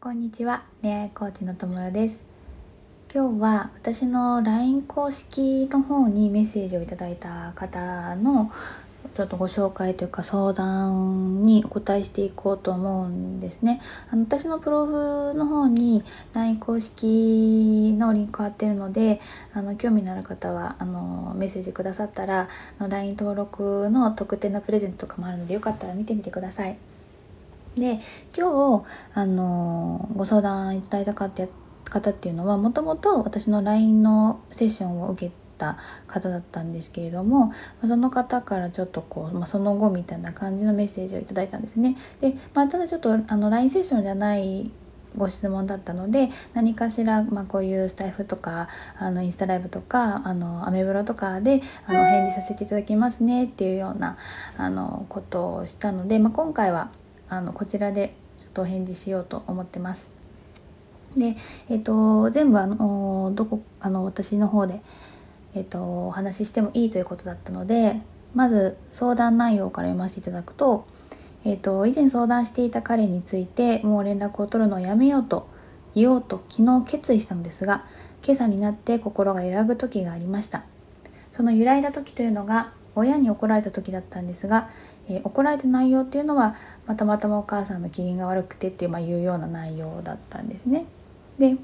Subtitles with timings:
[0.00, 2.20] こんにちは恋愛コーチの友よです
[3.12, 8.52] 今日は私の LINE 公式の方にメッセージをいただいた方の
[9.16, 13.80] ちょっとご紹介というか相談にお答えしていこうと思うんですね。
[14.12, 19.20] あの私のプロフの方に LINE 公式のリンク貼ってるので
[19.52, 26.78] あの興味のある方はあのメッセージくださったらあの LINE 登録の特典のプレゼントとかもあるのでよかったら見てみてください。
[27.80, 28.00] で
[28.36, 28.84] 今日
[29.14, 35.76] あのご相談いただいた方っていうのはもともと私の LINE のセッションを受けた
[36.06, 37.52] 方だったんですけれども
[37.82, 41.96] その方からちょっとこう、まあ、その後みたいな感じのメッセージをいただいたんですね。
[42.20, 44.70] で、まあ、ただちょっとあの LINE セッションじゃない
[45.16, 48.68] ご質問だったので何かしら、まあ、こういうスタイフとか
[48.98, 54.18] あのインスタライブとかあのアメブロとかであの返事させていただきますねっていうような
[54.56, 56.90] あのことをしたので、まあ、今回は
[57.30, 60.10] あのこちらでちょっとお返事しようと思ってます。
[61.16, 61.36] で、
[61.68, 64.80] えっ、ー、と全部あのどこあの私の方で、
[65.54, 68.00] えっ、ー、とお話ししてもいいということだったので
[68.34, 70.86] まず相談内容から読ませていただくと,、
[71.44, 75.48] えーと、以前相談していた彼についてもう連絡を取るのをやめようと
[75.94, 77.86] 言おうと昨日決意したのですが
[78.22, 80.64] 今朝になって心が揺らぐ時がありました
[81.32, 84.68] その揺らいだ時というのが親に怒られた時だったんですが
[85.08, 86.56] えー、怒られた内容っていうのは、
[86.88, 90.86] まあ、たまたまお母さんの機嫌が悪くてっていう,、まあ、いうような内容だったんですね。
[91.38, 91.58] で、ま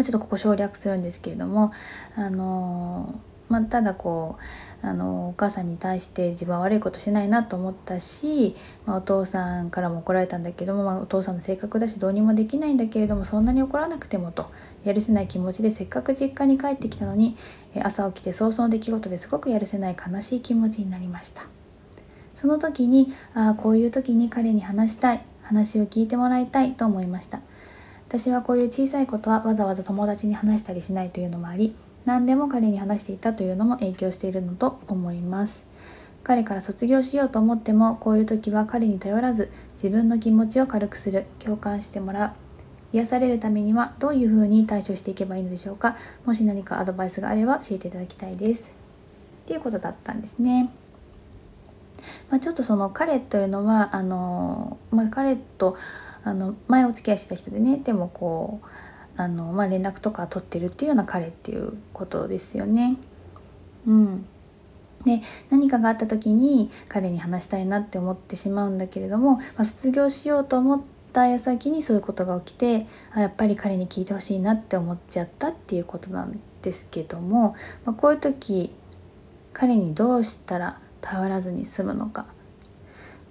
[0.00, 1.72] あ、ちょっとここ省略するんですけれども、
[2.16, 3.14] あの、
[3.48, 4.36] まあ、ただこ
[4.82, 14.50] う、あの、お母さんに対して自分は悪いことしないなと思ったし、まあ、お父さんからも怒られたんだけども、まあ、お父さんの性格だしどうにもできないんだけれどもそんなに怒らなくてもと
[14.82, 17.36] やるせない気持ちでせっかく実家に帰ってきたのに
[17.80, 21.61] 朝起きて早々の出来事ですごくやるせない悲しい気持ちになりました。
[22.42, 27.40] その時にああこういう時に彼に話したい話を聞いてもらいたいと思いました。
[28.08, 35.64] 私はこういう小さいことはわざわざ友達に話したりしないというのもあり何でも彼に話していたというのも影響しているのと思います。
[36.24, 42.34] 彼から卒業しようと思ってもこういう時は彼に頼らず自分の気持ちを軽くする共感してもら
[42.92, 42.96] う。
[42.96, 45.96] 癒されるためにはどういうふうに対処していけばいいのでしょうか。
[46.26, 48.74] もし何かアドバイスがあれば教えていただきたいです。
[49.44, 50.70] っていうことだったんですね。
[52.30, 55.76] まあ、ちょっとその彼というのはあの、まあ、彼と
[56.24, 58.66] あの前お付き合いしてた人でねでもこう
[59.16, 62.96] あの、まあ、連絡とか取ってるっていうような彼っていうことですよね。
[63.86, 64.26] うん、
[65.04, 70.80] で何かがあった時に彼に話したいなって思ってしまうんだけれども、まあ、卒業しようと思っ
[71.12, 78.72] た矢先にそういうことが起きてあやっぱり彼に聞いてほしいなって思っちゃったっていうことなんですけども、まあ、こういう時
[79.52, 82.24] 彼にどうしたら頼らずに済むのか。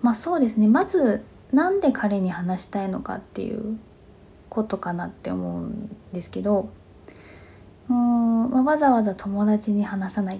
[0.04, 0.68] まあそうですね。
[0.68, 3.80] まずなんで彼に話したいのかっていう
[4.50, 6.70] ことかなって思うんですけど
[7.90, 10.40] うん、まあ、わざわざ友達に話さない。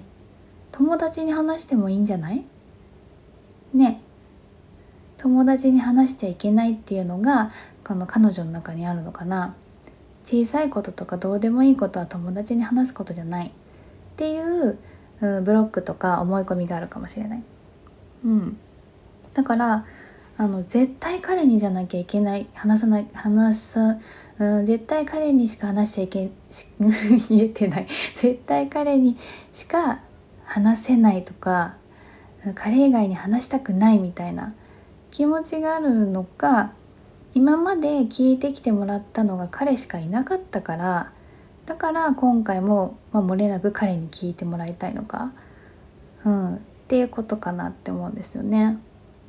[0.70, 2.44] 友達に話してもいいんじゃない？
[3.74, 4.00] ね。
[5.18, 7.52] 友達に話しちゃいけないっていうのが
[7.84, 9.54] この彼女の中にあるのかな。
[10.24, 13.50] 小さいこととかどうでもいいことは友達に話すことじゃないっ
[14.16, 14.78] ていう
[15.22, 17.42] うん、ブロックとか思い込みがあるかもしれない。
[18.24, 18.58] うん、
[19.32, 19.86] だから
[20.36, 23.98] あの絶対彼にじゃなきゃいけない話さない話さ、
[24.38, 26.30] うん、絶対彼にしか話しちゃいけ
[27.30, 29.16] 言えてない絶対彼に
[29.52, 30.00] しか
[30.44, 31.74] 話せないとか
[32.54, 34.54] 彼以外に話したくないみたいな
[35.10, 36.72] 気持ちがあるのか
[37.34, 41.12] 今まで聞いてきてもらったのが彼しかいなかったから
[41.66, 45.32] だから今回も、まあ、漏れなく彼に聞いてもらいたいのか、
[46.24, 46.58] うん、っ
[46.88, 48.78] ていうことかなって思うんですよね。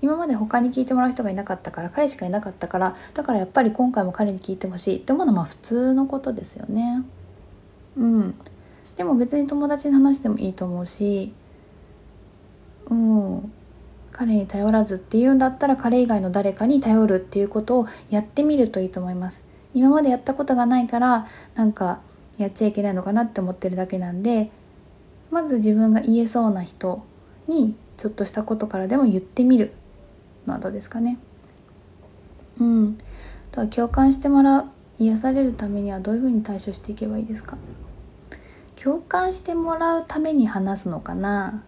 [0.02, 7.04] 今まで他に聞いてもらう人がいなかったから彼しかいなかったからだからやっぱり今回も彼に聞いてほしいって思うのはまあ普通のことですよね。
[7.96, 8.36] うん、
[8.98, 11.32] でも別に友達に話してもいいと思うし、
[12.90, 13.52] うん、
[14.12, 19.42] 彼に頼らずっていうんだったら彼以外の誰かに頼るっていうことをやってみるといいと思います。
[19.74, 22.02] 今までやったことがないからなんか
[22.38, 24.50] やっちゃいけないのかなって思ってるだけなんで
[25.32, 27.04] まず自分が言えそうな人
[27.48, 29.72] にちょっとしたことからでも言ってみる
[30.46, 31.18] のはどですかね。
[32.60, 32.98] うん。
[33.52, 34.66] とは共感してもらう
[35.00, 37.58] 癒されるためにはどういうふうに対処していけばいいですか
[38.76, 41.64] 共感してもらうために話すのかな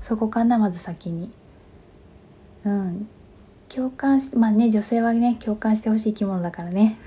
[0.00, 1.30] そこかなまず先に。
[2.64, 3.08] うん。
[3.68, 6.98] 共感しまあね女性はね共感してほしい生き物だからね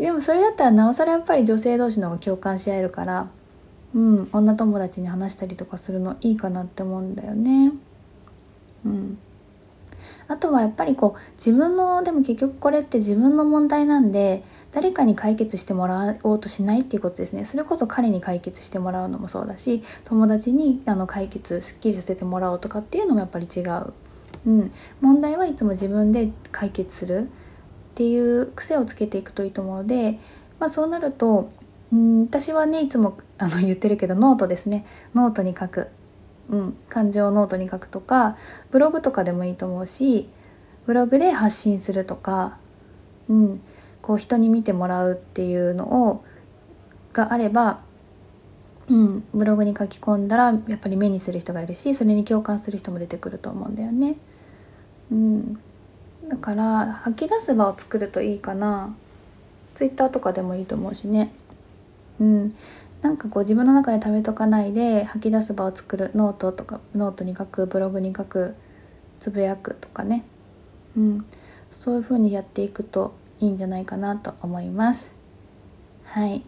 [0.00, 3.28] でもそれだったらなおさらやっぱり女性同士の方が共感し合えるから
[3.94, 7.72] うん女友達に話したりとかするのいいかなって思うんだよね。
[8.86, 9.18] うん、
[10.28, 14.42] あとはやっぱりこう自分のでも結局これって自分の問題なんで
[14.72, 17.44] 誰かに解決してもらおうとしないっていうことですね。
[17.44, 23.92] それこそ彼に解決してもらうのもそうだし友達にあの解決すっきりさせてもらおうとかっていうのもやっぱり違う、
[24.46, 27.28] うん、問題はいつも自分で解決する。
[27.90, 30.18] っていう癖をつけていくといいと思うので、
[30.58, 31.50] まあ、そうなると
[31.92, 34.84] うん私はねいつもあの 言ってるけどノートですね。
[35.14, 35.88] ノートに書く、
[36.48, 38.36] うん、感情をノートに書くとか
[38.70, 40.28] ブログとかでもいいと思うし
[40.86, 42.58] ブログで発信するとか、
[43.28, 43.60] うん、
[44.02, 46.24] こう人に見てもらうっていうのを
[47.12, 47.80] があれば、
[48.88, 54.16] うん、ブログに書き込んだらやっぱり目にする人がいるしそれに共感する人も出てくると思うんだよね。
[55.10, 55.60] うん、
[56.30, 58.94] だから吐き出す場を作るといいかな。
[59.74, 61.32] ツイッターとかでもいいと思うしね。
[62.20, 62.54] うん、
[63.02, 68.54] なんかこう自分の中で貯めとかないで吐き出す場を作るノートとかノートに書くブログに書く
[69.18, 70.24] つぶやくとかね、
[70.96, 71.24] うん、
[71.72, 75.10] そういう風にやっていくといいんじゃないかなと思います。
[76.04, 76.44] はい。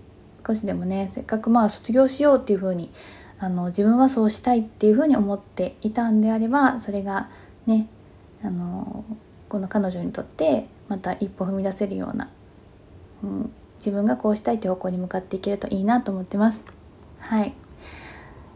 [0.46, 2.92] 少しでもねせっかくまあ卒業しようっていう風に
[3.40, 7.30] あの自分はそうしたいっていう風に思っていたんであればそれが
[7.66, 7.88] ね
[8.44, 9.04] あの
[9.52, 12.30] この彼女にとってまた一歩踏み出せるような、
[13.22, 16.64] うん、自分がこうしたいという方向に向かっていけるといいなと思ってます。
[17.18, 17.52] はい。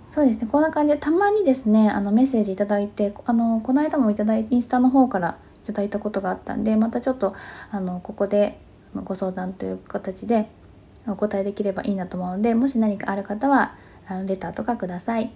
[0.09, 0.49] そうですね。
[0.51, 7.35] こんな感じでたまにですねあのメッセージいただいてあのこの間もいただいてインスタの方からいただいたことがあったんでまたちょっと
[7.71, 8.59] あのここで
[8.95, 10.49] ご相談という形で
[11.07, 13.75] お答えできればいいなと思うのでもし何かある方は
[14.09, 15.31] あのレターとかください。